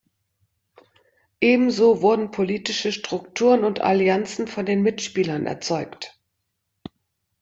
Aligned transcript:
Ebenso 1.41 2.01
wurden 2.01 2.31
politische 2.31 2.91
Strukturen 2.91 3.63
und 3.63 3.81
Allianzen 3.81 4.47
von 4.47 4.65
den 4.65 4.81
Mitspielern 4.81 5.45
erzeugt. 5.45 6.19